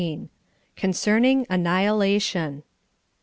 XIX. 0.01 0.29
CONCERNING 0.77 1.45
ANNIHILATION. 1.47 2.63